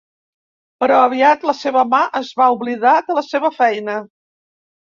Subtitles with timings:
[0.83, 4.01] Però aviat la seva mà es va oblidar de la seva feina.